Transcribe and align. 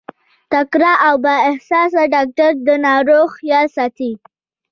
تکړه 0.51 0.93
او 1.07 1.15
با 1.23 1.33
احساسه 1.49 2.01
ډاکټر 2.13 2.51
د 2.67 2.69
ناروغ 2.87 3.27
خيال 3.37 3.67
ساتي. 3.77 4.11